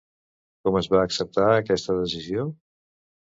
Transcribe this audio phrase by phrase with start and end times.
[0.67, 2.47] Com es va acceptar aquesta decisió?